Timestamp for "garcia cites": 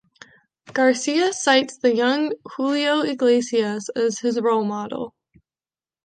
0.73-1.77